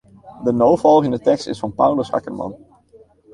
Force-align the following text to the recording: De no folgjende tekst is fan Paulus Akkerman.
De 0.43 0.53
no 0.61 0.69
folgjende 0.83 1.19
tekst 1.27 1.49
is 1.53 1.59
fan 1.65 1.75
Paulus 1.81 2.11
Akkerman. 2.17 2.57